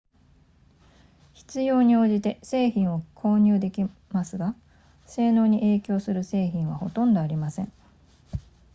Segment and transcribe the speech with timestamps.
[1.35, 4.55] 必要に応じて製品を購入できますが
[5.05, 7.71] 性能に影響する製品はほとんどありません